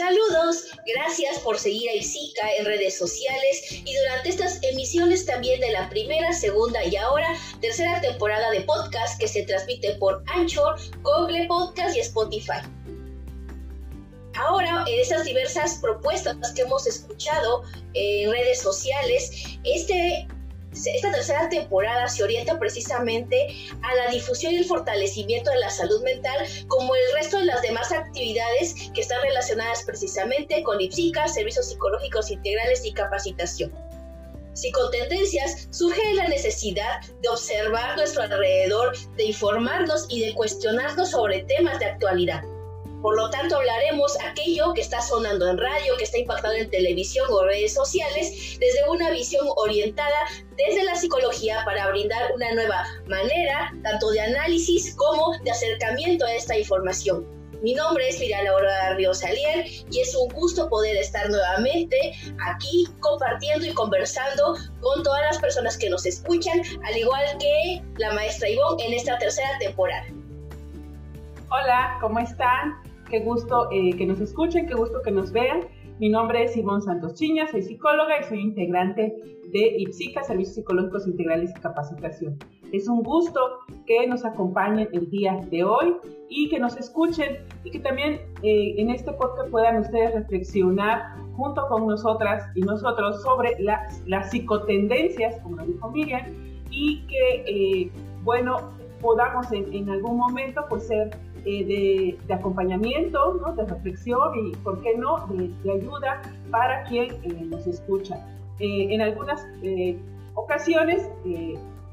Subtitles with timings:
[0.00, 5.72] Saludos, gracias por seguir a Isica en redes sociales y durante estas emisiones también de
[5.72, 7.28] la primera, segunda y ahora
[7.60, 12.62] tercera temporada de podcast que se transmite por Anchor, Google Podcast y Spotify.
[14.36, 19.30] Ahora, en estas diversas propuestas que hemos escuchado en redes sociales,
[19.64, 20.26] este
[20.72, 23.48] esta tercera temporada se orienta precisamente
[23.82, 27.62] a la difusión y el fortalecimiento de la salud mental, como el resto de las
[27.62, 33.72] demás actividades que están relacionadas precisamente con IPSICA, servicios psicológicos integrales y capacitación.
[34.52, 41.78] Psicotendencias surge la necesidad de observar nuestro alrededor, de informarnos y de cuestionarnos sobre temas
[41.78, 42.42] de actualidad
[43.02, 47.26] por lo tanto, hablaremos aquello que está sonando en radio, que está impactando en televisión
[47.30, 50.26] o redes sociales, desde una visión orientada
[50.56, 56.34] desde la psicología para brindar una nueva manera, tanto de análisis como de acercamiento a
[56.34, 57.26] esta información.
[57.62, 62.14] Mi nombre es Miriam Aurora Ríos Alier y es un gusto poder estar nuevamente
[62.46, 68.12] aquí compartiendo y conversando con todas las personas que nos escuchan, al igual que la
[68.12, 70.06] maestra Ivonne en esta tercera temporada.
[71.50, 72.89] Hola, ¿cómo están?
[73.10, 75.62] Qué gusto eh, que nos escuchen, qué gusto que nos vean.
[75.98, 79.12] Mi nombre es Simón Santos Chiña, soy psicóloga y soy integrante
[79.52, 82.38] de IPSICA, Servicios Psicológicos Integrales y Capacitación.
[82.72, 83.40] Es un gusto
[83.84, 85.96] que nos acompañen el día de hoy
[86.28, 91.66] y que nos escuchen y que también eh, en este podcast puedan ustedes reflexionar junto
[91.66, 96.22] con nosotras y nosotros sobre las, las psicotendencias, como lo dijo Miriam,
[96.70, 97.90] y que, eh,
[98.22, 101.10] bueno, podamos en, algún momento pues ser
[101.44, 103.54] eh, de, acompañamiento, ¿no?
[103.54, 108.16] de reflexión y, ¿por qué no?, de, ayuda para quien eh, nos escucha.
[108.58, 109.46] Eh, en algunas
[110.34, 111.08] ocasiones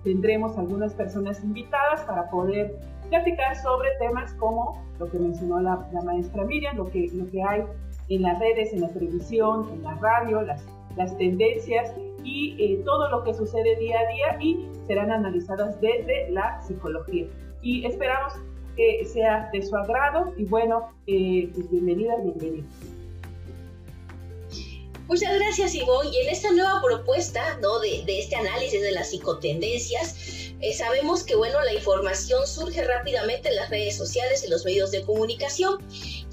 [0.04, 2.78] tendremos algunas personas invitadas para poder
[3.10, 7.64] platicar sobre temas como lo que mencionó la, maestra Miriam, lo que, lo que hay
[8.10, 10.66] en las redes, en la televisión, en la radio, las,
[10.98, 11.94] las tendencias
[12.24, 17.28] y todo lo que sucede día a día y serán analizadas desde la psicología.
[17.62, 18.34] Y esperamos
[18.78, 22.64] que sea de su agrado y bueno, eh, pues bienvenida, bienvenida.
[25.08, 26.10] Muchas gracias, Ivonne.
[26.12, 27.80] Y en esta nueva propuesta ¿no?
[27.80, 33.50] de, de este análisis de las psicotendencias, eh, sabemos que bueno, la información surge rápidamente
[33.50, 35.78] en las redes sociales y los medios de comunicación.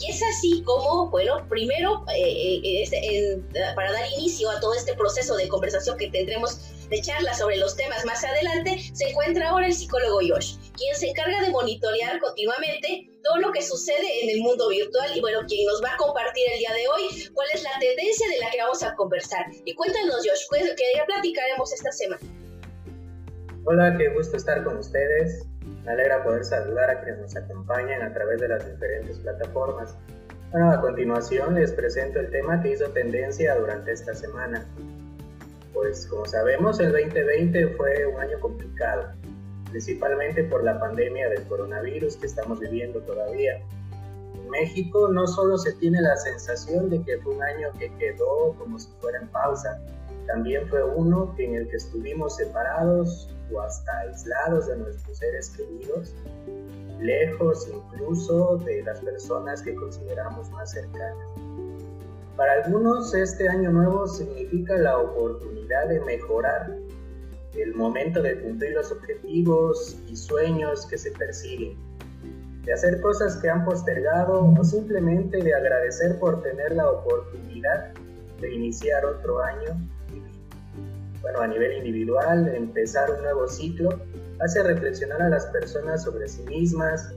[0.00, 3.40] Y es así como, bueno, primero, eh,
[3.74, 6.58] para dar inicio a todo este proceso de conversación que tendremos
[6.88, 11.08] de charla sobre los temas más adelante, se encuentra ahora el psicólogo Josh, quien se
[11.08, 15.66] encarga de monitorear continuamente todo lo que sucede en el mundo virtual y bueno, quien
[15.66, 18.58] nos va a compartir el día de hoy cuál es la tendencia de la que
[18.58, 19.46] vamos a conversar.
[19.64, 22.43] Y cuéntanos, Josh, ¿qué platicaremos esta semana?
[23.66, 25.46] Hola, qué gusto estar con ustedes.
[25.86, 29.96] Me alegra poder saludar a quienes nos acompañan a través de las diferentes plataformas.
[30.52, 34.66] Bueno, a continuación les presento el tema que hizo tendencia durante esta semana,
[35.72, 39.14] pues como sabemos el 2020 fue un año complicado,
[39.70, 43.62] principalmente por la pandemia del coronavirus que estamos viviendo todavía.
[44.34, 48.54] En México no solo se tiene la sensación de que fue un año que quedó
[48.58, 49.80] como si fuera en pausa,
[50.26, 56.14] también fue uno en el que estuvimos separados o hasta aislados de nuestros seres queridos,
[57.00, 61.28] lejos incluso de las personas que consideramos más cercanas.
[62.36, 66.76] Para algunos este año nuevo significa la oportunidad de mejorar
[67.56, 71.76] el momento de cumplir los objetivos y sueños que se persiguen,
[72.64, 77.92] de hacer cosas que han postergado o simplemente de agradecer por tener la oportunidad
[78.40, 79.76] de iniciar otro año.
[81.24, 83.88] Bueno, a nivel individual, empezar un nuevo ciclo
[84.40, 87.14] hace reflexionar a las personas sobre sí mismas,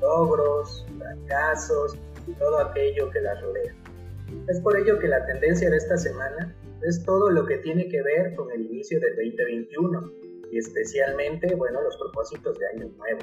[0.00, 3.74] logros, fracasos y todo aquello que las rodea.
[4.48, 8.00] Es por ello que la tendencia de esta semana es todo lo que tiene que
[8.00, 10.10] ver con el inicio del 2021
[10.50, 13.20] y especialmente, bueno, los propósitos de Año Nuevo.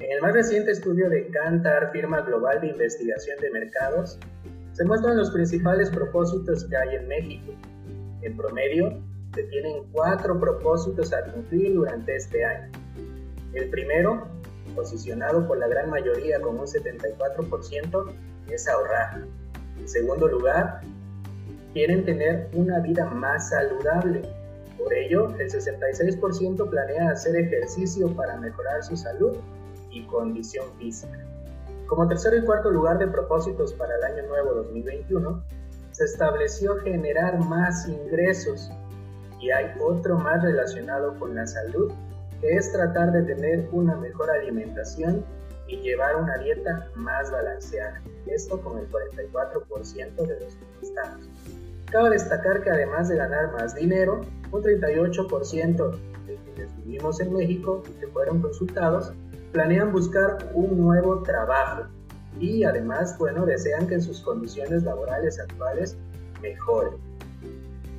[0.00, 4.18] En el más reciente estudio de Kantar, firma global de investigación de mercados,
[4.72, 7.52] se muestran los principales propósitos que hay en México.
[8.22, 9.02] En promedio,
[9.34, 12.70] se tienen cuatro propósitos a cumplir durante este año.
[13.52, 14.28] El primero,
[14.74, 18.12] posicionado por la gran mayoría con un 74%,
[18.50, 19.22] es ahorrar.
[19.78, 20.80] En segundo lugar,
[21.72, 24.22] quieren tener una vida más saludable.
[24.78, 29.36] Por ello, el 66% planea hacer ejercicio para mejorar su salud
[29.90, 31.18] y condición física.
[31.86, 35.44] Como tercer y cuarto lugar de propósitos para el año nuevo 2021,
[35.92, 38.70] se estableció generar más ingresos
[39.44, 41.92] y hay otro más relacionado con la salud,
[42.40, 45.22] que es tratar de tener una mejor alimentación
[45.68, 51.28] y llevar una dieta más balanceada, esto con el 44% de los encuestados.
[51.90, 55.90] Cabe destacar que además de ganar más dinero, un 38%
[56.26, 59.12] de quienes vivimos en México y que fueron consultados
[59.52, 61.84] planean buscar un nuevo trabajo
[62.40, 65.98] y además, bueno, desean que sus condiciones laborales actuales
[66.40, 66.94] mejoren.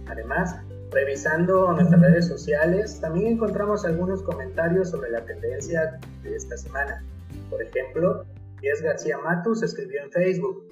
[0.07, 0.55] Además,
[0.91, 7.03] revisando nuestras redes sociales, también encontramos algunos comentarios sobre la tendencia de esta semana.
[7.49, 8.25] Por ejemplo,
[8.61, 10.65] Díaz García Matus escribió en Facebook,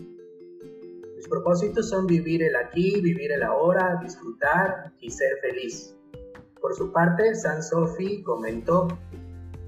[1.15, 5.95] mis propósitos son vivir el aquí, vivir el ahora, disfrutar y ser feliz.
[6.61, 8.87] Por su parte, San Sofi comentó,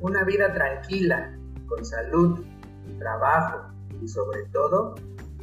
[0.02, 1.38] una vida tranquila,
[1.68, 2.40] con salud,
[3.00, 3.72] trabajo
[4.02, 4.96] y sobre todo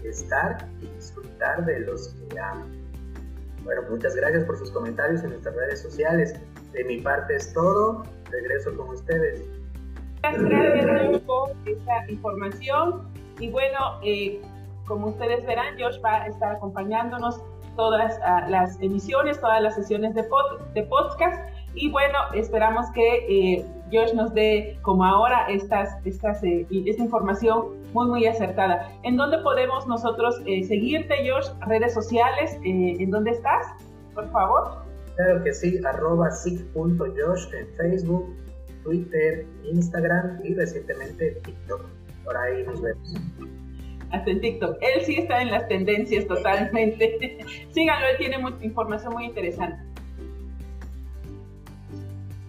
[0.04, 2.81] estar y disfrutar de los que amo.
[3.64, 6.34] Bueno, muchas gracias por sus comentarios en nuestras redes sociales.
[6.72, 8.02] De mi parte es todo.
[8.30, 9.44] Regreso con ustedes.
[10.22, 13.08] Gracias por esta información.
[13.38, 14.40] Y bueno, eh,
[14.86, 17.40] como ustedes verán, Josh va a estar acompañándonos
[17.76, 21.48] todas uh, las emisiones, todas las sesiones de, pod, de podcast.
[21.74, 27.81] Y bueno, esperamos que eh, Josh nos dé, como ahora, estas, estas, eh, esta información
[27.92, 28.90] muy, muy acertada.
[29.02, 31.48] ¿En dónde podemos nosotros eh, seguirte, Josh?
[31.66, 32.58] ¿Redes sociales?
[32.64, 33.66] Eh, ¿En dónde estás?
[34.14, 34.82] Por favor.
[35.16, 38.34] Claro que sí, arroba sig.josh en Facebook,
[38.82, 41.84] Twitter, Instagram y recientemente TikTok.
[42.24, 43.14] Por ahí nos vemos.
[44.10, 44.76] Hasta en TikTok.
[44.80, 47.38] Él sí está en las tendencias totalmente.
[47.70, 49.91] Síganlo, él tiene mucha información muy interesante.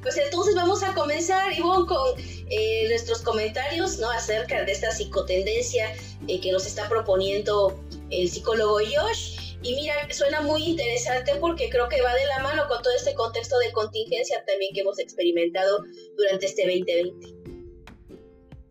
[0.03, 4.11] Pues entonces vamos a comenzar, Ivonne, con eh, nuestros comentarios ¿no?
[4.11, 5.95] acerca de esta psicotendencia
[6.27, 7.79] eh, que nos está proponiendo
[8.09, 9.55] el psicólogo Josh.
[9.63, 13.13] Y mira, suena muy interesante porque creo que va de la mano con todo este
[13.13, 15.83] contexto de contingencia también que hemos experimentado
[16.17, 17.27] durante este 2020.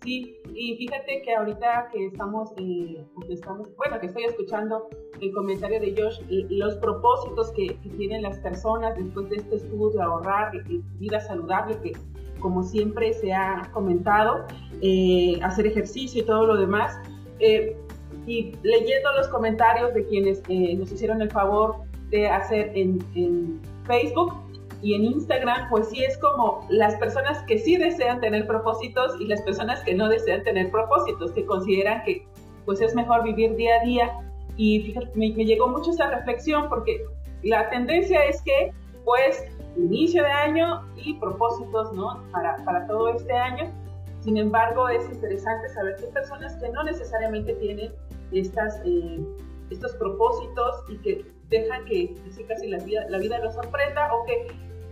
[0.05, 4.89] Sí, y fíjate que ahorita que estamos, eh, estamos, bueno, que estoy escuchando
[5.21, 6.21] el comentario de Josh,
[6.51, 11.79] los propósitos que, tienen las personas después de este estudio de ahorrar, de vida saludable,
[11.83, 11.93] que
[12.41, 14.47] como siempre se ha comentado,
[14.81, 16.99] eh, hacer ejercicio y todo lo demás.
[17.39, 17.77] Eh,
[18.27, 20.43] y leyendo los comentarios de quienes
[20.79, 21.77] nos hicieron el favor
[22.11, 24.35] de hacer en, en Facebook,
[24.82, 29.26] y en Instagram, pues sí es como las personas que sí desean tener propósitos y
[29.26, 32.26] las personas que no desean tener propósitos, que consideran que
[32.64, 34.19] pues es mejor vivir día a día.
[34.56, 37.00] Y fíjate, me, llegó mucho esa reflexión porque
[37.44, 38.73] la tendencia es que
[39.05, 39.44] pues
[39.76, 42.20] inicio de año y propósitos, ¿no?
[42.32, 43.73] Para, para todo este año.
[44.20, 47.93] Sin embargo, es interesante saber que hay personas que no necesariamente tienen
[48.32, 49.25] estas, eh,
[49.70, 52.17] estos propósitos y que dejan que
[52.49, 54.46] casi la vida, la vida los sorprenda o que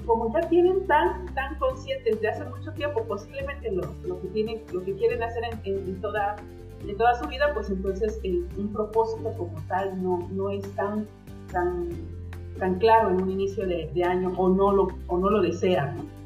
[0.06, 4.62] como ya tienen tan, tan conscientes de hace mucho tiempo posiblemente lo, lo que, tienen,
[4.72, 6.36] lo que quieren hacer en, toda,
[6.86, 11.06] en toda su vida, pues entonces el, un propósito como tal no, no es tan,
[11.52, 11.88] tan,
[12.58, 15.96] tan claro en un inicio de, año o no lo, o no lo desean.
[15.96, 16.20] ¿no?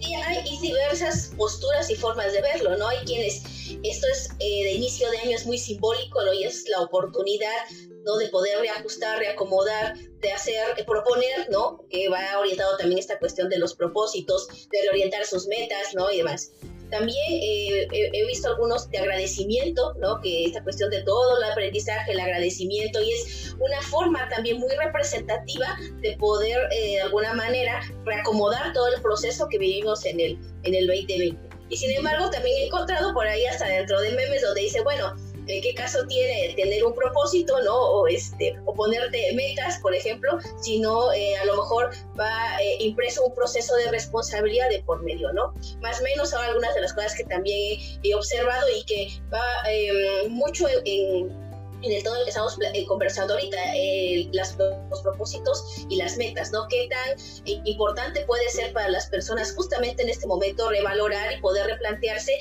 [0.00, 2.88] Y hay diversas posturas y formas de verlo, ¿no?
[2.88, 3.42] Hay quienes,
[3.82, 6.32] esto es eh, de inicio de año, es muy simbólico, ¿no?
[6.32, 7.66] Y es la oportunidad
[8.04, 8.16] ¿no?
[8.16, 10.56] De poder reajustar, reacomodar, de hacer,
[10.86, 11.84] proponer, ¿no?
[11.90, 16.10] Que va orientado también esta cuestión de los propósitos, de reorientar sus metas, ¿no?
[16.10, 16.52] Y demás.
[16.90, 20.20] También eh, he, visto algunos de agradecimiento, ¿no?
[20.20, 24.74] Que esta cuestión de todo el aprendizaje, el agradecimiento, y es una forma también muy
[24.74, 30.38] representativa de poder, eh, de alguna manera, reacomodar todo el proceso que vivimos en el,
[30.64, 31.49] en el 2020.
[31.70, 35.14] Y sin embargo, también he encontrado por ahí hasta dentro de memes donde dice, bueno,
[35.46, 37.74] ¿qué caso tiene tener un propósito, no?
[37.74, 42.76] O, este, o ponerte metas, por ejemplo, si no, eh, a lo mejor va eh,
[42.80, 45.52] impreso un proceso de responsabilidad de por medio, ¿no?
[45.80, 49.42] Más o menos son algunas de las cosas que también he, observado y que va
[49.68, 51.49] em, mucho en en
[51.82, 56.52] el todo lo que estamos eh, conversando ahorita, eh, las, los propósitos y las metas,
[56.52, 56.66] ¿no?
[56.68, 57.16] ¿Qué tan
[57.64, 62.32] importante puede ser para las personas justamente en este momento revalorar y poder replantearse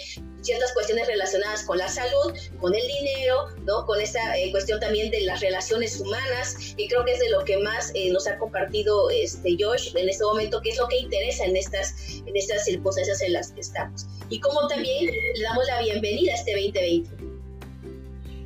[0.41, 3.85] ciertas cuestiones relacionadas con la salud, con el dinero, ¿no?
[3.85, 7.43] Con esta eh, cuestión también de las relaciones humanas, y creo que es de lo
[7.43, 11.45] que más nos ha compartido este Josh en este momento, que es lo que interesa
[11.45, 11.93] en estas,
[12.25, 14.05] en estas circunstancias en las que estamos.
[14.29, 17.18] Y como también le damos la bienvenida a este 2020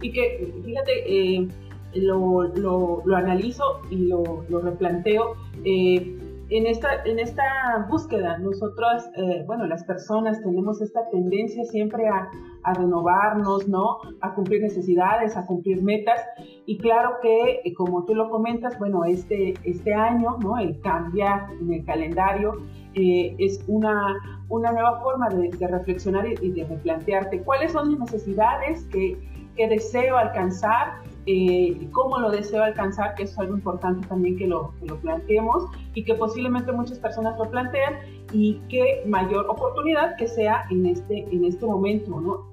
[0.03, 1.47] y que, fíjate, eh,
[1.95, 5.35] lo, lo, analizo y lo, lo replanteo.
[5.63, 6.19] Eh,
[6.49, 12.29] en, esta, en esta búsqueda, nosotros, eh, bueno, las personas tenemos esta tendencia siempre a,
[12.63, 13.99] a, renovarnos, ¿no?
[14.21, 16.21] A cumplir necesidades, a cumplir metas.
[16.65, 20.57] Y claro que, eh, como tú lo comentas, bueno, este, este año, ¿no?
[20.57, 22.57] El cambiar en el calendario
[22.95, 24.15] es una,
[24.49, 29.17] una nueva forma de, de reflexionar y, y, de replantearte cuáles son mis necesidades que,
[29.55, 34.73] que deseo alcanzar eh, cómo lo deseo alcanzar, que es algo importante también que lo,
[34.79, 37.95] que lo planteemos y que posiblemente muchas personas lo plantean
[38.33, 42.51] y qué mayor oportunidad que sea en este, en este momento, ¿no?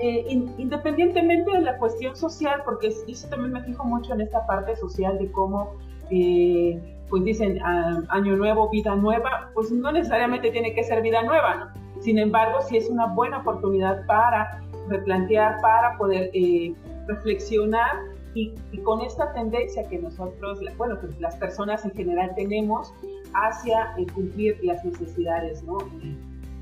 [0.00, 0.24] Eh,
[0.58, 5.18] independientemente de la cuestión social, porque eso también me fijo mucho en esta parte social
[5.18, 5.74] de cómo,
[6.10, 11.22] eh, pues dicen, ah, año nuevo, vida nueva, pues no necesariamente tiene que ser vida
[11.22, 12.02] nueva, ¿no?
[12.02, 16.74] Sin embargo, sí es una buena oportunidad para replantear, para poder eh,
[17.06, 17.96] reflexionar
[18.34, 18.52] y,
[18.84, 22.92] con esta tendencia que nosotros, bueno, que las personas en general tenemos
[23.34, 25.78] hacia el cumplir las necesidades, ¿no?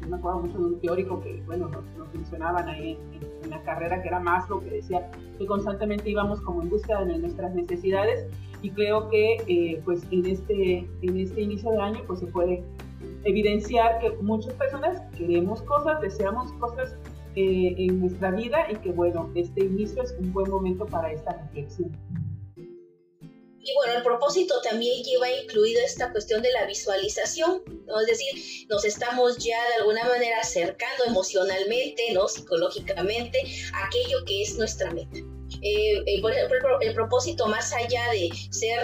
[0.01, 2.99] Yo me acuerdo mucho de un teórico que, bueno, nos, mencionaban ahí
[3.43, 7.19] en, la carrera que era Maslow, que decía que constantemente íbamos como en búsqueda de
[7.19, 8.27] nuestras necesidades
[8.63, 12.63] y creo que, eh, pues, en este, en este inicio de año, pues se puede
[13.25, 16.97] evidenciar que muchas personas queremos cosas, deseamos cosas
[17.39, 21.35] eh, en nuestra vida y que bueno, este inicio es un buen momento para esta
[21.35, 21.97] reflexión.
[22.57, 28.01] Y bueno, el propósito también lleva incluido esta cuestión de la visualización, ¿no?
[28.01, 32.27] Es decir, nos estamos ya de alguna manera acercando emocionalmente, ¿no?
[32.27, 33.41] Psicológicamente,
[33.73, 35.19] a aquello que es nuestra meta.
[35.63, 38.81] Eh, eh, por ejemplo, el propósito más allá de ser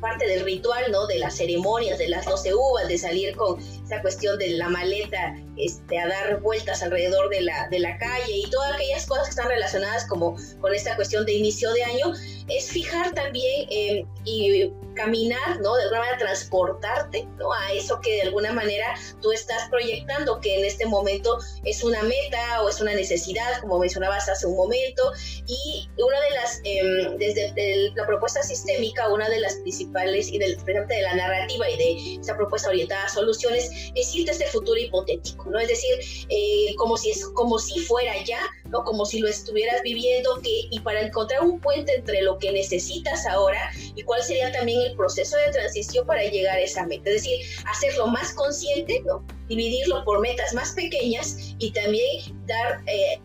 [0.00, 1.06] parte del ritual, ¿no?
[1.06, 5.36] De las ceremonias, de las 12 uvas, de salir con esa cuestión de la maleta
[5.56, 9.30] este, a dar vueltas alrededor de la, de la calle y todas aquellas cosas que
[9.30, 12.12] están relacionadas como con esta cuestión de inicio de año,
[12.50, 15.74] es fijar también eh, y caminar, ¿no?
[15.76, 17.52] De alguna manera transportarte, ¿no?
[17.52, 22.02] A eso que de alguna manera tú estás proyectando, que en este momento es una
[22.02, 25.12] meta o es una necesidad, como mencionabas hace un momento.
[25.46, 30.56] Y una de las, em, desde la propuesta sistémica, una de las principales, y del,
[30.64, 34.78] de la narrativa y de esa propuesta orientada a soluciones, es irte a este futuro
[34.78, 35.58] hipotético, ¿no?
[35.58, 38.84] Es decir, eh, como, si es, como si fuera ya, ¿no?
[38.84, 43.26] Como si lo estuvieras viviendo, que, y para encontrar un puente entre lo que necesitas
[43.26, 47.10] ahora y cuál sería también el proceso de transición para llegar a esa meta.
[47.10, 49.02] Es decir, hacerlo más consciente,
[49.48, 53.20] dividirlo por metas más pequeñas y también dar eh,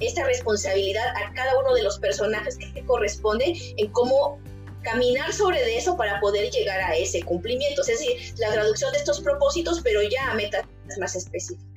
[0.00, 4.38] esta responsabilidad a cada uno de los personajes que te corresponde en cómo
[4.82, 7.82] caminar sobre de eso para poder llegar a ese cumplimiento.
[7.82, 10.64] Es decir, la traducción de estos propósitos, pero ya a metas
[10.98, 11.71] más específicas.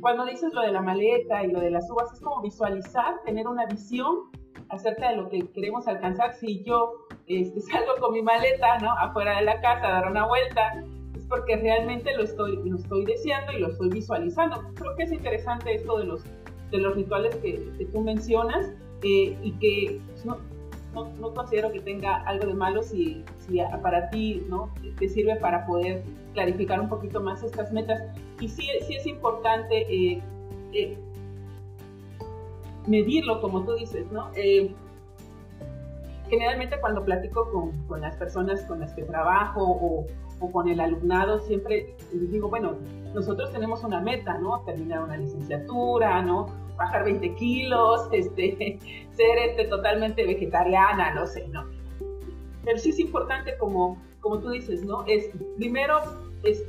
[0.00, 3.46] Cuando dices lo de la maleta y lo de las uvas, es como visualizar, tener
[3.46, 4.30] una visión
[4.68, 6.34] acerca de lo que queremos alcanzar.
[6.34, 8.92] Si yo este, salgo con mi maleta, ¿no?
[8.92, 13.04] Afuera de la casa, a dar una vuelta, es porque realmente lo estoy, lo estoy
[13.04, 14.62] deseando y lo estoy visualizando.
[14.74, 16.24] Creo que es interesante esto de los,
[16.70, 20.38] de los rituales que, que tú mencionas eh, y que pues, no,
[20.94, 24.70] no, considero que tenga algo de malo si, si para ti ¿no?
[24.98, 26.02] te sirve para poder
[26.34, 28.02] clarificar un poquito más estas metas.
[28.40, 30.22] Y sí, sí es importante eh,
[30.72, 30.98] eh,
[32.86, 34.30] medirlo, como tú dices, ¿no?
[34.34, 34.74] Eh,
[36.28, 40.06] generalmente cuando platico con, con, las personas con las que trabajo o,
[40.40, 42.76] o, con el alumnado, siempre digo, bueno,
[43.14, 44.60] nosotros tenemos una meta, ¿no?
[44.60, 46.46] Terminar una licenciatura, ¿no?
[46.80, 48.78] Bajar 20 kilos, este,
[49.12, 51.66] ser este, totalmente vegetariana, no sé, ¿no?
[52.64, 55.04] Pero sí es importante, como, como tú dices, ¿no?
[55.06, 56.00] Es primero,
[56.42, 56.64] es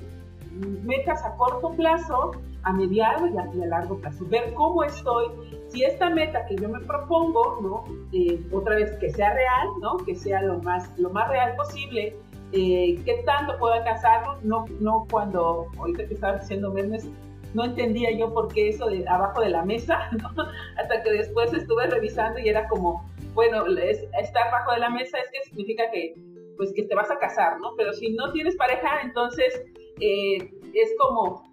[0.83, 2.31] metas a corto plazo,
[2.63, 4.25] a mediano y a, largo plazo.
[4.27, 5.27] Ver cómo estoy,
[5.69, 7.83] si esta meta que yo me propongo, ¿no?
[8.11, 9.97] Eh, otra vez que sea real, ¿no?
[9.97, 12.15] Que sea lo más, lo más real posible.
[12.51, 14.37] Eh, ¿Qué tanto puedo alcanzarlo?
[14.43, 17.07] No, no cuando, ahorita que estaba diciendo Mernes,
[17.53, 20.29] no entendía yo por qué eso de abajo de la mesa, ¿no?
[20.77, 25.29] hasta que después estuve revisando y era como, bueno, estar abajo de la mesa es
[25.31, 26.15] que significa que,
[26.57, 27.73] pues, que te vas a casar, ¿no?
[27.77, 29.63] Pero si no tienes pareja, entonces
[29.99, 30.37] eh,
[30.73, 31.43] es como,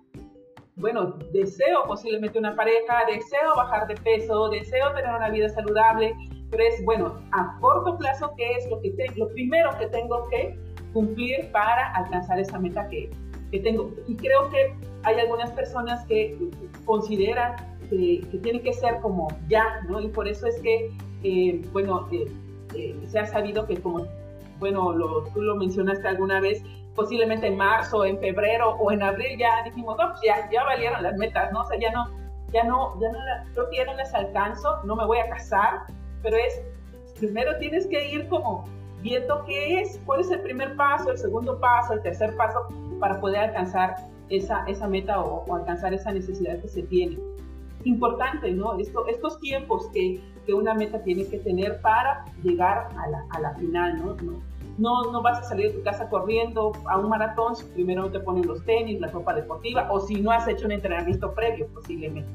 [0.77, 6.15] bueno, deseo posiblemente una pareja, deseo bajar de peso, deseo tener una vida saludable,
[6.51, 10.59] pero es, bueno, a corto plazo, ¿qué es lo, que lo primero que tengo que
[10.93, 13.11] cumplir para alcanzar esa meta que,
[13.51, 13.91] que tengo?
[14.07, 16.37] Y creo que hay algunas personas que
[16.85, 17.57] consideran
[17.89, 20.01] que, que tiene que ser como ya, ¿no?
[20.01, 20.91] Y por eso es que,
[21.23, 22.27] eh, bueno, eh,
[22.75, 24.07] eh, se ha sabido que como,
[24.59, 26.63] bueno, lo, tú lo mencionaste alguna vez,
[26.95, 31.03] posiblemente en marzo, en febrero o en abril ya dijimos, no, pues ya, ya valieron
[31.03, 31.63] las metas, ¿no?
[31.63, 32.11] O sea, ya no,
[32.53, 33.19] ya no, ya no,
[33.55, 35.87] creo que ya no las alcanzo, no me voy a casar,
[36.23, 36.61] pero es,
[37.19, 38.65] primero tienes que ir como
[39.03, 42.67] viendo qué es, cuál es el primer paso, el segundo paso, el tercer paso
[43.01, 43.97] para poder alcanzar
[44.29, 47.19] esa, esa meta o, alcanzar esa necesidad que se tiene.
[47.85, 48.79] Importante, ¿no?
[48.79, 53.41] Esto, estos tiempos que, que, una meta tiene que tener para llegar a la, a
[53.41, 54.15] la final, ¿no?
[54.17, 54.43] ¿no?
[54.79, 58.11] No, no vas a salir de tu casa corriendo a un maratón si primero no
[58.11, 61.67] te ponen los tenis, la ropa deportiva o si no has hecho un entrenamiento previo
[61.75, 62.31] posiblemente.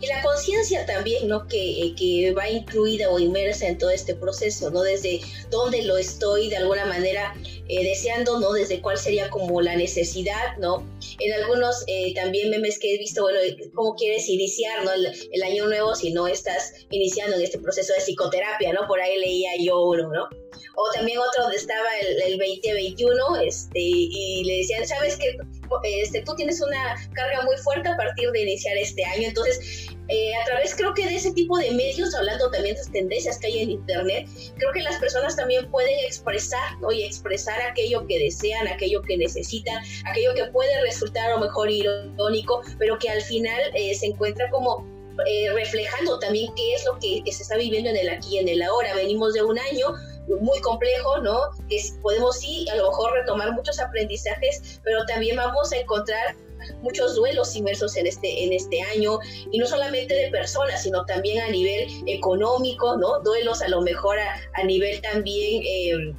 [0.00, 1.46] Y la conciencia también, ¿no?
[1.46, 4.82] Que, que, va incluida o inmersa en todo este proceso, ¿no?
[4.82, 7.34] Desde dónde lo estoy de alguna manera
[7.68, 8.52] eh, deseando, ¿no?
[8.52, 10.86] Desde cuál sería como la necesidad, ¿no?
[11.18, 13.38] En algunos eh, también memes que he visto, bueno,
[13.74, 14.90] cómo quieres iniciar, ¿no?
[14.92, 18.86] El, año nuevo si no estás iniciando en este proceso de psicoterapia, ¿no?
[18.86, 20.39] Por ahí leía yo uno, ¿no?
[20.74, 25.36] O también otro donde estaba el, el 2021, este, y le decían, ¿sabes qué?
[25.84, 30.34] Este, tú tienes una carga muy fuerte a partir de iniciar este año, entonces eh,
[30.34, 33.46] a través creo que de ese tipo de medios, hablando también de las tendencias que
[33.46, 36.90] hay en Internet, creo que las personas también pueden expresar, ¿no?
[36.90, 41.70] Y expresar aquello que desean, aquello que necesitan, aquello que puede resultar a lo mejor
[41.70, 44.84] irónico, pero que al final eh, se encuentra como
[45.28, 48.38] eh, reflejando también qué es lo que, que, se está viviendo en el aquí y
[48.38, 48.94] en el ahora.
[48.96, 49.94] Venimos de un año
[50.38, 51.38] muy complejo, ¿no?
[51.68, 56.36] Que podemos sí, a lo mejor retomar muchos aprendizajes, pero también vamos a encontrar
[56.82, 59.18] muchos duelos inmersos en este, en este año,
[59.50, 63.20] y no solamente de personas, sino también a nivel económico, ¿no?
[63.20, 65.62] Duelos a lo mejor a, nivel también...
[65.64, 66.14] Eh,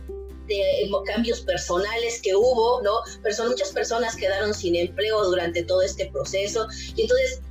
[0.48, 3.00] de cambios personales que hubo, ¿no?
[3.24, 7.42] Pero muchas personas quedaron sin empleo durante todo este proceso y entonces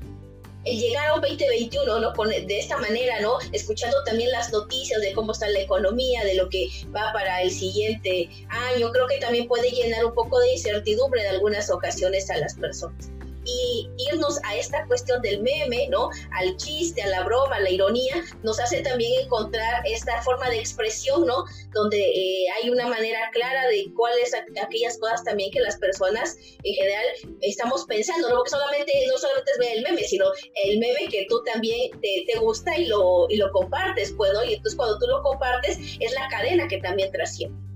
[0.64, 2.12] el llegar a un 2021, ¿no?
[2.12, 3.38] de esta manera, ¿no?
[3.52, 7.50] Escuchando también las noticias de cómo está la economía, de lo que va para el
[7.50, 12.36] siguiente año, creo que también puede llenar un poco de incertidumbre en algunas ocasiones a
[12.36, 13.10] las personas
[13.44, 16.10] y irnos a esta cuestión del meme, ¿no?
[16.32, 20.58] Al chiste, a la broma, a la ironía, nos hace también encontrar esta forma de
[20.58, 21.44] expresión, ¿no?
[21.72, 26.74] Donde eh, hay una manera clara de cuáles aquellas cosas también que las personas en
[26.74, 27.06] general
[27.40, 28.36] estamos pensando, ¿no?
[28.36, 30.26] Porque solamente, no solamente es ver el meme, sino
[30.64, 34.44] el meme que tú también te, gusta y lo, y lo compartes, pues, ¿no?
[34.44, 37.69] Y entonces cuando tú lo compartes es la cadena que también trasciende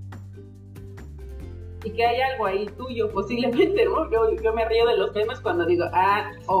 [1.85, 4.11] y que hay algo ahí tuyo, posiblemente, ¿no?
[4.11, 6.55] Yo, yo me río de los memes cuando digo, ah, o,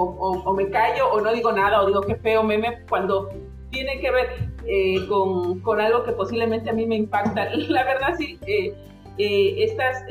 [0.45, 3.29] o, me callo, o no digo nada, o digo qué feo meme, cuando
[3.71, 4.27] tiene que ver
[4.67, 7.49] eh, con, con, algo que posiblemente a mí me impacta.
[7.69, 8.73] La verdad, sí, eh,
[9.17, 10.03] eh, estas,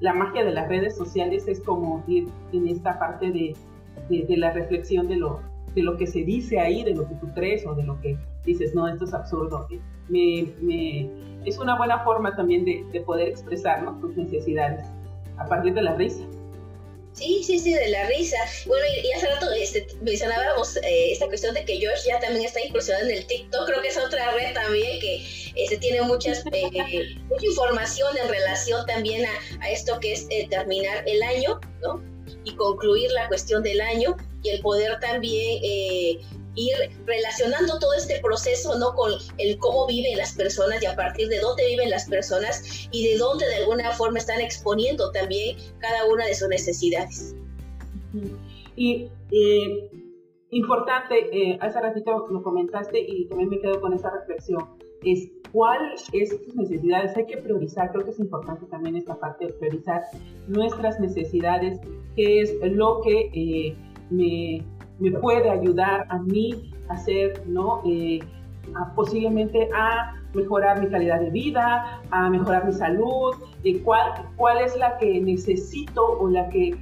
[0.00, 3.54] la magia de las redes sociales es como ir en esta parte de,
[4.08, 5.40] de, la reflexión de lo,
[5.74, 8.16] de lo que se dice ahí, de lo que tú crees o de lo que
[8.44, 9.68] dices, no, esto es absurdo.
[10.08, 11.10] Me, me,
[11.44, 14.86] es una buena forma también de, de poder expresar tus necesidades
[15.38, 16.24] a partir de la risa.
[17.12, 18.36] Sí, sí, sí, de la risa.
[18.66, 22.64] Bueno, y, hace rato este, mencionábamos eh, esta cuestión de que George ya también está
[22.64, 23.66] incursionado en el TikTok.
[23.66, 25.22] Creo que es otra red también que
[25.56, 30.46] este, tiene muchas, eh, mucha información en relación también a, a esto que es eh,
[30.48, 32.09] terminar el año, ¿no?
[32.44, 35.60] Y concluir la cuestión del año y el poder también
[36.54, 36.74] ir
[37.06, 38.94] relacionando todo este proceso, ¿no?
[38.94, 43.08] Con el cómo viven las personas y a partir de dónde viven las personas y
[43.08, 47.34] de dónde de alguna forma están exponiendo también cada una de sus necesidades.
[48.76, 49.90] Y eh,
[50.50, 54.66] importante, eh, hace ratito lo comentaste y también me quedo con esa reflexión,
[55.02, 57.16] es cuál es tus necesidades.
[57.16, 60.02] Hay que priorizar, creo que es importante también esta parte de priorizar
[60.48, 61.80] nuestras necesidades,
[62.16, 63.76] qué es lo que eh,
[64.10, 64.64] me
[65.00, 67.82] me puede ayudar a mí a hacer, ¿no?
[67.84, 68.20] Eh,
[68.94, 73.34] posiblemente a mejorar mi calidad de vida, a mejorar mi salud,
[73.64, 76.76] de cuál, cuál es la que necesito o la que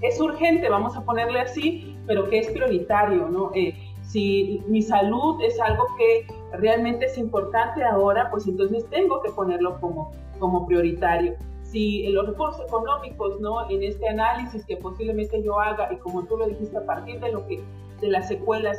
[0.00, 3.50] es urgente, vamos a ponerle así, pero que es prioritario, ¿no?
[3.54, 6.26] Eh, si mi salud es algo que
[6.58, 11.36] realmente es importante ahora, pues entonces tengo que ponerlo como, como prioritario
[11.74, 13.68] si los recursos económicos, ¿no?
[13.68, 17.32] En este análisis que posiblemente yo haga, y como tú lo dijiste, a partir de
[17.32, 17.64] lo que,
[18.00, 18.78] de las secuelas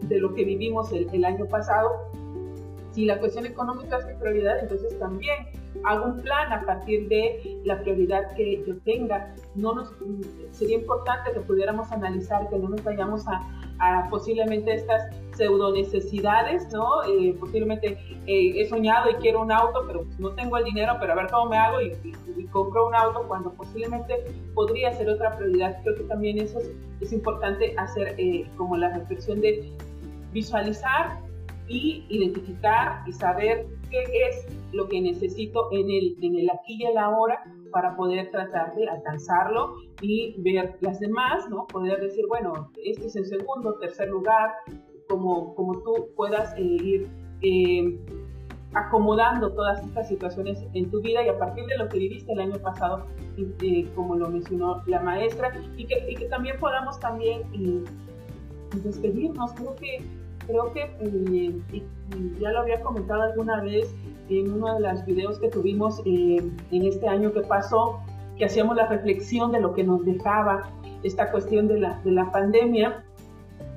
[0.00, 1.88] de lo que vivimos el, el año pasado,
[2.90, 5.36] si la cuestión económica es mi prioridad, entonces también
[5.84, 9.34] hago un plan a partir de la prioridad que yo tenga.
[9.54, 9.92] No nos,
[10.52, 17.04] sería importante que pudiéramos analizar, que no nos vayamos a, posiblemente estas pseudo necesidades, ¿no?
[17.04, 21.12] Eh, posiblemente eh, he soñado y quiero un auto, pero no tengo el dinero, pero
[21.12, 21.92] a ver cómo me hago y,
[22.52, 24.14] compro un auto cuando posiblemente
[24.54, 25.76] podría ser otra prioridad.
[25.82, 26.58] Creo que también eso
[27.00, 29.76] es, importante hacer eh, como la reflexión de
[30.32, 31.18] visualizar
[31.68, 36.84] y identificar y saber qué es lo que necesito en el, en el aquí y
[36.84, 41.66] el ahora para poder tratar de alcanzarlo y ver las demás, ¿no?
[41.66, 44.50] Poder decir, bueno, este es el segundo, tercer lugar,
[45.08, 47.08] como, como tú puedas eh, ir
[47.42, 47.98] eh,
[48.76, 52.40] acomodando todas estas situaciones en tu vida y a partir de lo que viviste el
[52.40, 53.06] año pasado,
[53.38, 57.82] eh, como lo mencionó la maestra, y que, y que también podamos también eh,
[58.82, 59.52] despedirnos.
[59.52, 60.04] Creo que,
[60.46, 61.82] creo que eh,
[62.38, 63.94] ya lo había comentado alguna vez
[64.28, 68.00] en uno de los videos que tuvimos en este año que pasó,
[68.36, 70.70] que hacíamos la reflexión de lo que nos dejaba
[71.02, 73.04] esta cuestión de la, de la pandemia.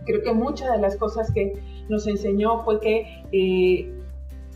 [0.06, 3.24] Creo que muchas de las cosas que nos enseñó fue que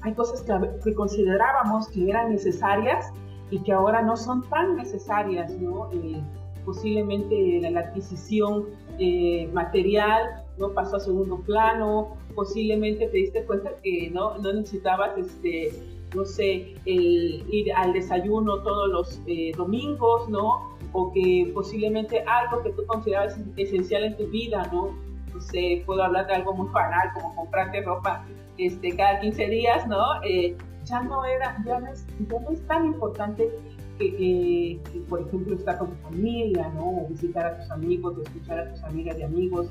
[0.03, 0.43] hay cosas
[0.84, 3.12] que, considerábamos que eran necesarias
[3.49, 5.89] y que ahora no son tan necesarias, ¿no?
[5.93, 6.21] Eh,
[6.65, 8.65] posiblemente la, adquisición
[8.99, 15.17] eh, material no pasó a segundo plano, posiblemente te diste cuenta que no, no necesitabas,
[15.17, 15.71] este,
[16.15, 20.77] no sé, ir al desayuno todos los eh, domingos, ¿no?
[20.91, 24.91] O que posiblemente algo que tú considerabas esencial en tu vida, ¿no?
[25.33, 28.23] No sé, puedo hablar de algo muy banal como comprarte ropa
[28.57, 30.21] este, cada 15 días, ¿no?
[30.23, 33.49] Eh, ya no era, ya no es, tan importante
[33.97, 37.03] que, por ejemplo, estar con tu familia, ¿no?
[37.03, 39.67] O visitar a tus amigos, o escuchar a tus amigas y amigos.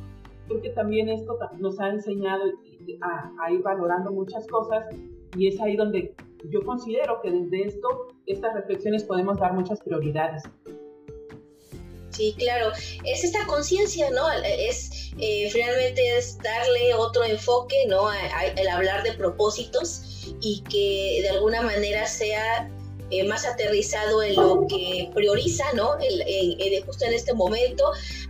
[0.53, 2.45] Creo que también esto nos ha enseñado
[3.41, 4.85] a, ir valorando muchas cosas
[5.35, 6.15] y es ahí donde
[6.51, 10.43] yo considero que desde esto, estas reflexiones podemos dar muchas prioridades.
[12.11, 12.71] Sí, claro,
[13.07, 14.31] es esta conciencia, ¿no?
[14.45, 18.09] Es eh, finalmente es darle otro enfoque, ¿no?
[18.13, 22.71] el hablar de propósitos y que de alguna manera sea
[23.13, 25.99] eh, más aterrizado en lo que prioriza, ¿no?
[25.99, 27.85] El, justo en este momento.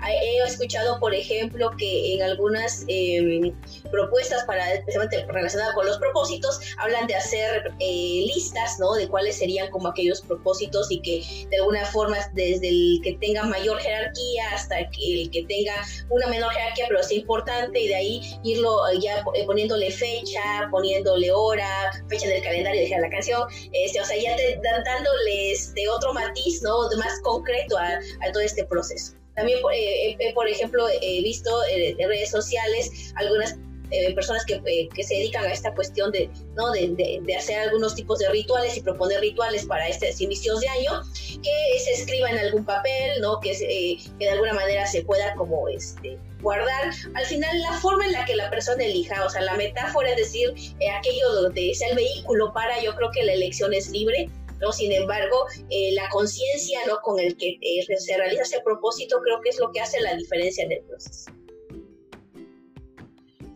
[0.05, 3.55] He escuchado, por ejemplo, que en algunas em,
[3.91, 8.95] propuestas para especialmente relacionadas con los propósitos hablan de hacer eh, listas, ¿no?
[8.95, 13.45] De cuáles serían como aquellos propósitos y que de alguna forma desde el que tenga
[13.45, 15.75] mayor jerarquía hasta el que tenga
[16.11, 21.93] una menor jerarquía, pero sea importante y de ahí irlo ya poniéndole fecha, poniéndole hora,
[22.09, 26.63] fecha del calendario, dejar la canción, este, o sea, ya te dándoles de otro matiz,
[26.63, 26.89] ¿no?
[26.89, 27.99] De más concreto a,
[28.33, 29.15] todo este proceso.
[29.35, 33.57] También, eh, eh, por ejemplo, he visto en redes sociales algunas
[33.95, 34.59] eh, personas que,
[34.95, 36.71] que, se dedican a esta cuestión de, ¿no?
[36.71, 41.03] De, de, hacer algunos tipos de rituales y proponer rituales para estos inicios de año,
[41.43, 43.39] que se escriba en algún papel, ¿no?
[43.41, 46.91] que, que de alguna manera se pueda como este, guardar.
[47.13, 50.17] Al final, la forma en la que la persona elija, o sea, la metáfora es
[50.17, 50.55] decir,
[50.99, 54.31] aquello donde sea el vehículo para, yo creo que la elección es libre
[54.63, 54.73] ¿no?
[54.73, 56.99] Sin embargo, eh, la conciencia ¿no?
[57.03, 60.15] con el que eh, se realiza ese propósito creo que es lo que hace la
[60.15, 61.31] diferencia en el proceso.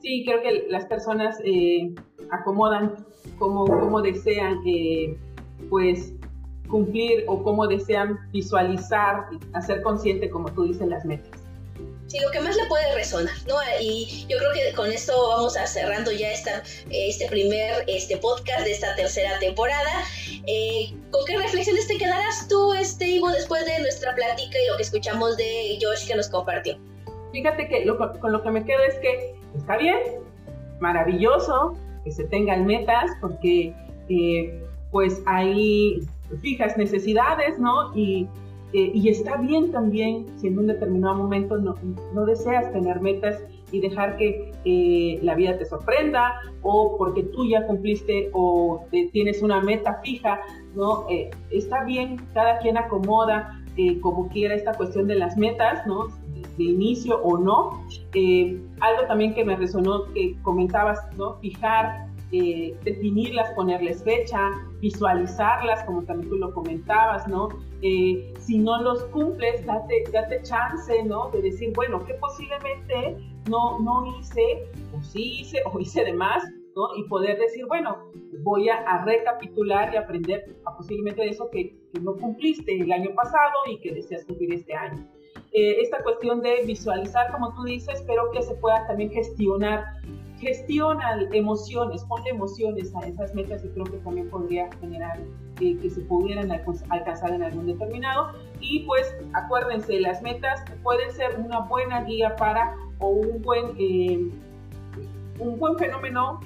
[0.02, 1.94] Sí, creo que las personas eh,
[2.30, 3.06] acomodan
[3.38, 4.60] como, como desean
[5.70, 6.12] pues
[6.68, 11.35] cumplir o como desean visualizar, hacer consciente, como tú dices, las metas.
[12.06, 13.56] Sí, lo que más le puede resonar, ¿no?
[13.80, 18.64] Y yo creo que con esto vamos a cerrando ya esta, este primer este podcast
[18.64, 20.04] de esta tercera temporada.
[20.46, 24.76] Eh, ¿Con qué reflexiones te quedarás tú, este, Ivo, después de nuestra plática y lo
[24.76, 26.78] que escuchamos de Josh que nos compartió?
[27.32, 27.84] Fíjate que
[28.20, 29.98] con lo que me quedo es que está bien,
[30.78, 33.74] maravilloso que se tengan metas, porque
[34.08, 36.06] eh, pues hay
[36.40, 37.92] fijas necesidades, ¿no?
[37.96, 38.28] Y
[38.72, 41.74] eh, y está bien también si en un determinado momento no,
[42.14, 47.48] no deseas tener metas y dejar que eh, la vida te sorprenda o porque tú
[47.48, 50.40] ya cumpliste o tienes una meta fija,
[50.74, 51.06] ¿no?
[51.08, 53.62] Eh, está bien, cada quien acomoda
[54.00, 56.06] como quiera esta cuestión de las metas, ¿no?
[56.56, 57.84] De inicio o no.
[58.80, 61.34] algo también que me resonó que comentabas, ¿no?
[61.40, 64.50] Fijar eh, definirlas, ponerles fecha,
[64.86, 67.48] visualizarlas, como también tú lo comentabas, ¿no?
[67.82, 71.30] Eh, si no los cumples, date, date chance, ¿no?
[71.30, 73.16] De decir, bueno, que posiblemente
[73.50, 76.44] no, no hice, o sí hice, o hice de más,
[76.76, 76.94] ¿no?
[76.96, 77.96] Y poder decir, bueno,
[78.42, 83.10] voy a, recapitular y aprender a posiblemente de eso que, que, no cumpliste el año
[83.14, 85.04] pasado y que deseas cumplir este año.
[85.56, 89.86] Eh, esta cuestión de visualizar, como tú dices, espero que se pueda también gestionar
[90.38, 95.18] gestiona emociones, pone emociones a esas metas y creo que también podría generar
[95.60, 96.50] eh, que se pudieran
[96.90, 98.32] alcanzar en algún determinado.
[98.60, 104.30] Y pues acuérdense, las metas pueden ser una buena guía para o un buen, eh,
[105.38, 106.40] un buen fenómeno,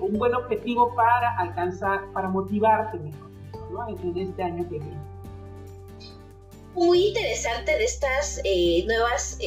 [0.00, 3.30] un buen objetivo para alcanzar, para motivarte mejor
[3.70, 3.88] ¿no?
[3.88, 5.13] en, este año que viene.
[6.74, 9.38] Muy interesante de estas eh, nuevas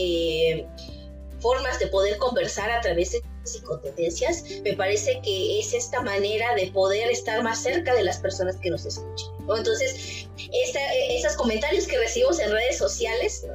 [1.39, 6.67] formas de poder conversar a través de psicotendencias, me parece que es esta manera de
[6.67, 9.29] poder estar más cerca de las personas que nos escuchan.
[9.55, 10.27] Entonces,
[11.09, 13.45] esos comentarios que recibimos en redes sociales,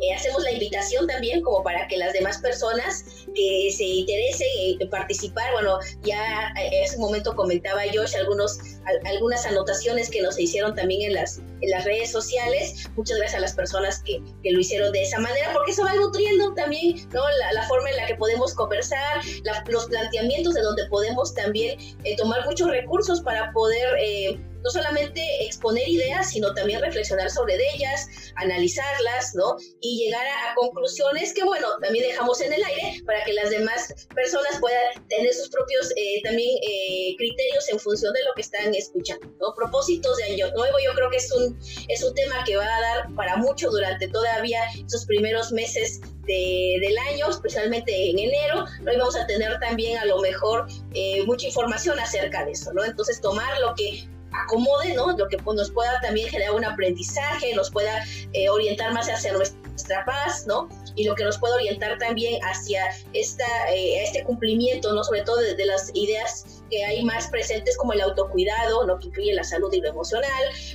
[0.00, 4.48] eh, hacemos la invitación también como para que las demás personas que se interesen
[4.80, 8.58] en participar, bueno, ya en ese momento comentaba Josh algunos,
[9.04, 12.88] algunas anotaciones que nos hicieron también en las, en las redes sociales.
[12.96, 15.94] Muchas gracias a las personas que, que lo hicieron de esa manera, porque eso va
[15.94, 17.22] nutriendo también ¿no?
[17.52, 19.22] la, forma en la que podemos conversar,
[19.66, 23.96] los planteamientos de donde podemos también eh, tomar muchos recursos para poder...
[24.00, 29.56] Eh, no solamente exponer ideas, sino también reflexionar sobre ellas, analizarlas, ¿no?
[29.80, 33.94] Y llegar a, conclusiones que, bueno, también dejamos en el aire para que las demás
[34.14, 38.74] personas puedan tener sus propios eh, también eh, criterios en función de lo que están
[38.74, 39.54] escuchando, ¿no?
[39.54, 42.80] Propósitos de año nuevo, yo creo que es un, es un tema que va a
[42.80, 49.16] dar para mucho durante todavía esos primeros meses del año, especialmente en enero, hoy vamos
[49.16, 52.84] a tener también a lo mejor eh, mucha información acerca de eso, ¿no?
[52.84, 55.16] Entonces tomar lo que acomode, ¿no?
[55.16, 59.32] Lo que pues, nos pueda también generar un aprendizaje, nos pueda eh, orientar más hacia
[59.32, 60.68] nuestra paz, ¿no?
[60.96, 65.04] Y lo que nos pueda orientar también hacia esta, eh, este cumplimiento, ¿no?
[65.04, 69.34] Sobre todo de las ideas que hay más presentes como el autocuidado, lo que incluye
[69.34, 70.30] la salud y lo emocional,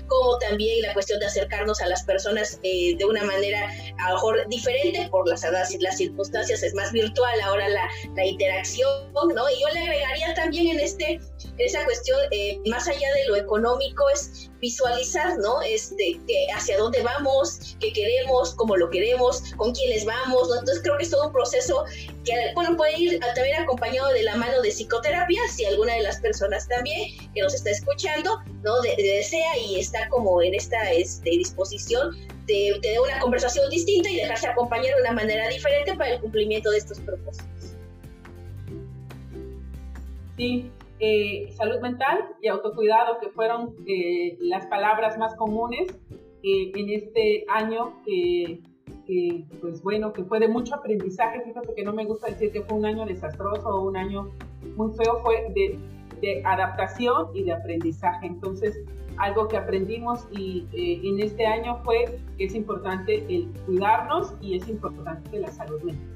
[0.08, 4.15] como también la cuestión de acercarnos a las personas eh, de una manera a lo
[4.15, 9.49] mejor diferente por las, las circunstancias, es más virtual ahora la, la, interacción, ¿no?
[9.49, 11.19] Y yo le agregaría también en este,
[11.58, 15.62] esa cuestión, eh, más allá de lo económico, es visualizar, ¿no?
[15.62, 20.60] Este, que hacia dónde vamos, qué queremos, cómo lo queremos, con quiénes vamos, ¿no?
[20.60, 21.84] Entonces creo que es todo un proceso
[22.23, 26.21] que, bueno, puede ir también acompañado de la mano de psicoterapia, si alguna de las
[26.21, 28.82] personas también que nos está escuchando, ¿no?
[28.82, 34.47] desea y está como en esta este, disposición de tener una conversación distinta y dejarse
[34.47, 37.76] acompañar de una manera diferente para el cumplimiento de estos propósitos.
[40.38, 40.71] Sí,
[41.05, 45.87] eh, salud mental y autocuidado, que fueron eh, las palabras más comunes
[46.43, 48.61] eh, en este año que,
[49.59, 51.41] pues bueno, que fue de mucho aprendizaje.
[51.41, 54.31] Fíjate que no me gusta decir que fue un año desastroso o un año
[54.77, 55.77] muy feo, fue de,
[56.21, 58.25] de adaptación y de aprendizaje.
[58.25, 58.79] Entonces,
[59.17, 64.69] algo que aprendimos y en este año fue que es importante el cuidarnos y es
[64.69, 66.12] importante la salud mental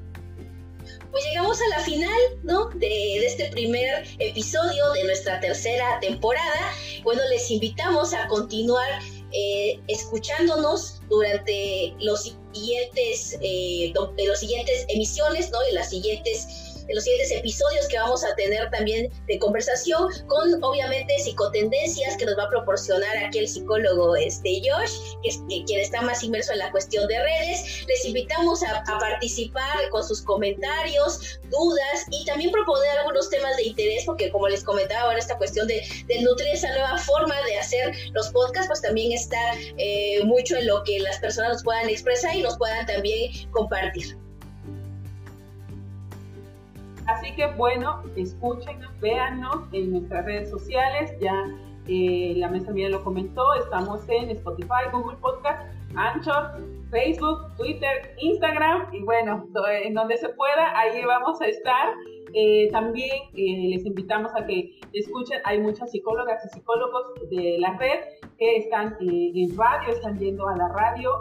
[1.11, 2.69] pues llegamos a la final, ¿no?
[2.75, 6.73] De, este primer episodio de nuestra tercera temporada.
[7.03, 8.87] Bueno, les invitamos a continuar
[9.31, 15.57] eh, escuchándonos durante los siguientes, eh, los siguientes emisiones, ¿no?
[15.69, 16.47] Y las siguientes
[16.87, 22.25] en los siguientes episodios que vamos a tener también de conversación con obviamente psicotendencias que
[22.25, 25.15] nos va a proporcionar aquí el psicólogo este Josh,
[25.49, 27.85] que quien está más inmerso en la cuestión de redes.
[27.87, 34.03] Les invitamos a, participar con sus comentarios, dudas y también proponer algunos temas de interés,
[34.05, 35.81] porque como les comentaba ahora esta cuestión de,
[36.21, 39.37] nutrir esa nueva forma de hacer los podcasts, pues también está
[39.77, 44.17] eh, mucho en lo que las personas nos puedan expresar y nos puedan también compartir.
[47.07, 51.13] Así que bueno, escúchenos, véannos en nuestras redes sociales.
[51.21, 51.33] Ya
[51.87, 56.59] eh, la mesa mía lo comentó, estamos en Spotify, Google Podcast, Anchor,
[56.91, 59.47] Facebook, Twitter, Instagram y bueno,
[59.83, 61.93] en donde se pueda, ahí vamos a estar.
[62.33, 67.77] Eh, también eh, les invitamos a que escuchen, hay muchas psicólogas y psicólogos de la
[67.77, 67.99] red
[68.37, 71.19] que están en radio, están yendo a la radio,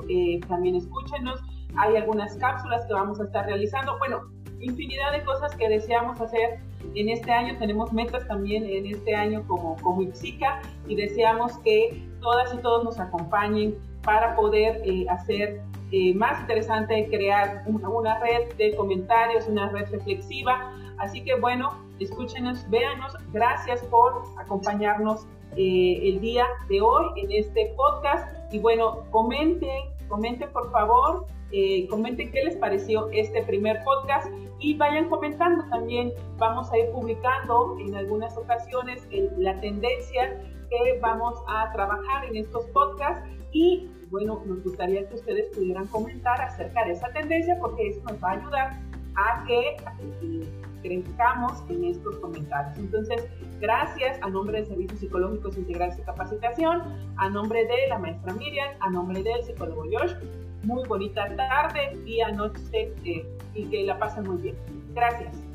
[0.48, 1.40] también escúchenos.
[1.78, 3.98] Hay algunas cápsulas que vamos a estar realizando.
[3.98, 6.60] Bueno, infinidad de cosas que deseamos hacer
[6.94, 7.56] en este año.
[7.58, 12.84] Tenemos metas también en este año como, como IPSICA y deseamos que todas y todos
[12.84, 15.60] nos acompañen para poder eh, hacer
[15.92, 20.72] eh, más interesante crear una, red de comentarios, una red reflexiva.
[20.98, 23.14] Así que bueno, escúchenos, véanos.
[23.32, 28.26] Gracias por acompañarnos eh, el día de hoy en este podcast.
[28.52, 34.26] Y bueno, comenten, comenten por favor eh, comenten qué les pareció este primer podcast
[34.58, 36.12] y vayan comentando también.
[36.38, 39.06] Vamos a ir publicando en algunas ocasiones
[39.38, 45.54] la tendencia que vamos a trabajar en estos podcasts y bueno, nos gustaría que ustedes
[45.54, 48.80] pudieran comentar acerca de esa tendencia porque eso nos va a ayudar
[49.16, 49.76] a que,
[50.86, 52.78] crezcamos en estos comentarios.
[52.78, 53.26] Entonces,
[53.60, 56.82] gracias a nombre de Servicios Psicológicos Integrales y Capacitación,
[57.16, 60.12] a nombre de la maestra Miriam, a nombre del psicólogo Josh,
[60.62, 64.56] muy bonita tarde, día, noche eh, y que la pasen muy bien.
[64.94, 65.45] Gracias.